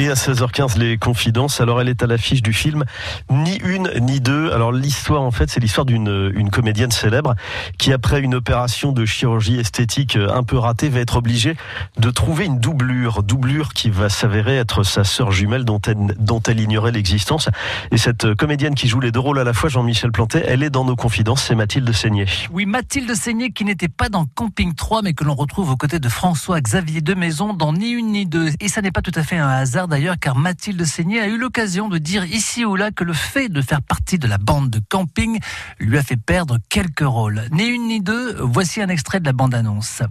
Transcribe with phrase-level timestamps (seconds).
[0.00, 1.60] Et à 16h15, les confidences.
[1.60, 2.84] Alors, elle est à l'affiche du film
[3.30, 4.50] Ni une, ni deux.
[4.50, 7.34] Alors, l'histoire, en fait, c'est l'histoire d'une une comédienne célèbre
[7.76, 11.54] qui, après une opération de chirurgie esthétique un peu ratée, va être obligée
[11.98, 13.22] de trouver une doublure.
[13.22, 17.50] Doublure qui va s'avérer être sa sœur jumelle dont elle, dont elle ignorait l'existence.
[17.90, 20.70] Et cette comédienne qui joue les deux rôles à la fois, Jean-Michel Plantet, elle est
[20.70, 22.24] dans nos confidences, c'est Mathilde Seigné.
[22.50, 25.98] Oui, Mathilde Seigné qui n'était pas dans Camping 3, mais que l'on retrouve aux côtés
[25.98, 28.48] de François-Xavier de Maison dans Ni une, ni deux.
[28.60, 31.36] Et ça n'est pas tout à fait un hasard d'ailleurs, car Mathilde Seigné a eu
[31.36, 34.70] l'occasion de dire ici ou là que le fait de faire partie de la bande
[34.70, 35.38] de camping
[35.78, 37.42] lui a fait perdre quelques rôles.
[37.52, 40.02] Ni une ni deux, voici un extrait de la bande-annonce.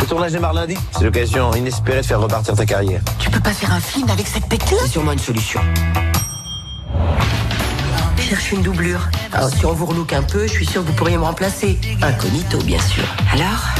[0.00, 0.76] Le tournage démarre lundi.
[0.92, 3.00] C'est l'occasion inespérée de faire repartir ta carrière.
[3.18, 5.60] Tu peux pas faire un film avec cette pète C'est sûrement une solution.
[8.18, 9.08] Cherche une doublure.
[9.32, 11.78] Alors si on vous relook un peu, je suis sûr que vous pourriez me remplacer.
[12.02, 13.04] Incognito, bien sûr.
[13.32, 13.74] Alors?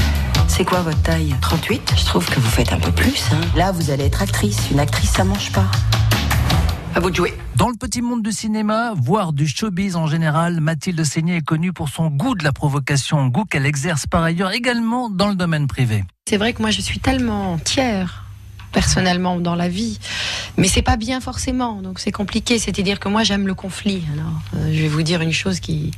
[0.57, 1.35] C'est quoi votre taille?
[1.41, 3.25] 38 Je trouve que vous faites un peu plus.
[3.33, 3.41] Hein.
[3.57, 4.71] Là, vous allez être actrice.
[4.71, 5.67] Une actrice, ça mange pas.
[6.95, 7.35] À vous de jouer.
[7.57, 11.73] Dans le petit monde du cinéma, voire du showbiz en général, Mathilde Seigné est connue
[11.73, 15.67] pour son goût de la provocation, goût qu'elle exerce par ailleurs également dans le domaine
[15.67, 16.05] privé.
[16.29, 18.25] C'est vrai que moi je suis tellement tiers
[18.71, 19.99] personnellement dans la vie,
[20.57, 22.59] mais c'est pas bien forcément, donc c'est compliqué.
[22.59, 24.03] C'est-à-dire que moi j'aime le conflit.
[24.13, 25.93] Alors, euh, je vais vous dire une chose qui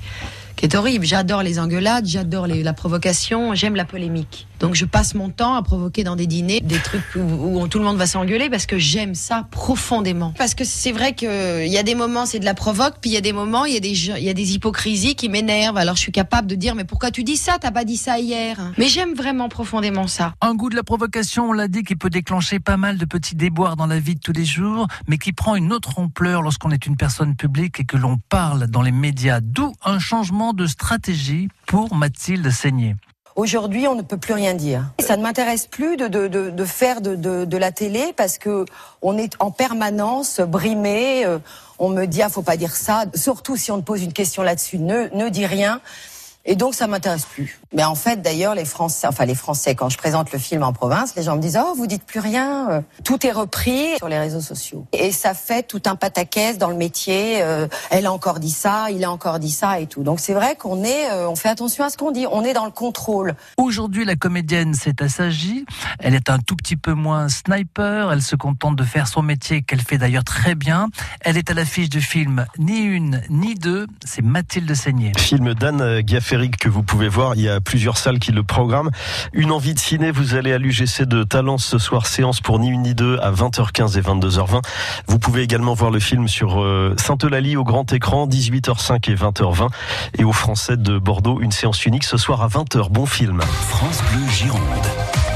[0.56, 1.04] qui est horrible.
[1.04, 4.46] J'adore les engueulades, j'adore la provocation, j'aime la polémique.
[4.60, 7.84] Donc je passe mon temps à provoquer dans des dîners des trucs où, tout le
[7.84, 10.32] monde va s'engueuler parce que j'aime ça profondément.
[10.36, 13.14] Parce que c'est vrai qu'il y a des moments c'est de la provoque, puis il
[13.14, 15.78] y a des moments il y a des il y a des hypocrisies qui m'énervent.
[15.78, 17.58] Alors je suis capable de dire mais pourquoi tu dis ça?
[17.60, 18.72] T'as pas dit ça hier.
[18.78, 20.34] Mais j'aime vraiment profondément ça.
[20.40, 23.36] Un goût de la provocation, on l'a dit, qui peut déclencher pas mal de petits
[23.36, 26.70] déboires dans la vie de tous les jours, mais qui prend une autre ampleur lorsqu'on
[26.70, 29.40] est une personne publique et que l'on parle dans les médias.
[29.40, 32.96] D'où un changement de stratégie pour Mathilde Seigné
[33.36, 34.82] Aujourd'hui, on ne peut plus rien dire.
[34.98, 38.64] Ça ne m'intéresse plus de, de, de, de faire de, la télé parce que
[39.02, 41.26] on est en permanence brimé.
[41.26, 41.38] Euh,
[41.78, 43.04] on me dit, ah, faut pas dire ça.
[43.14, 45.82] Surtout si on te pose une question là-dessus, ne, ne dis rien.
[46.46, 47.60] Et donc ça m'intéresse plus.
[47.72, 50.72] Mais en fait, d'ailleurs, les Français, enfin les Français, quand je présente le film en
[50.72, 52.70] province, les gens me disent oh vous dites plus rien.
[52.70, 56.70] Euh, tout est repris sur les réseaux sociaux et ça fait tout un pataquès dans
[56.70, 57.42] le métier.
[57.42, 60.02] Euh, elle a encore dit ça, il a encore dit ça et tout.
[60.02, 62.26] Donc c'est vrai qu'on est, euh, on fait attention à ce qu'on dit.
[62.30, 63.34] On est dans le contrôle.
[63.56, 65.64] Aujourd'hui, la comédienne s'est assagie.
[65.98, 68.12] Elle est un tout petit peu moins sniper.
[68.12, 70.88] Elle se contente de faire son métier qu'elle fait d'ailleurs très bien.
[71.20, 73.86] Elle est à l'affiche du film Ni une ni deux.
[74.04, 75.12] C'est Mathilde Seigné.
[75.18, 77.34] Film d'Anne Gaffé que vous pouvez voir.
[77.34, 78.90] Il y a plusieurs salles qui le programment.
[79.32, 82.68] Une envie de ciné, vous allez à l'UGC de Talence ce soir, séance pour ni
[82.68, 84.62] une ni deux à 20h15 et 22h20.
[85.06, 89.68] Vous pouvez également voir le film sur euh, Sainte-Eulalie au grand écran, 18h05 et 20h20.
[90.18, 92.90] Et au Français de Bordeaux, une séance unique ce soir à 20h.
[92.90, 93.40] Bon film.
[93.42, 95.35] France Bleu Gironde.